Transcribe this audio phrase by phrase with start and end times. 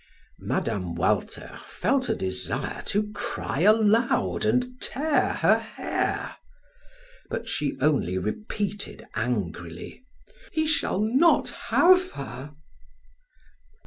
[0.39, 0.95] Mme.
[0.95, 6.37] Walter felt a desire to cry aloud and tear her hair.
[7.29, 10.03] But she only repeated angrily:
[10.53, 12.55] "He shall not have her!"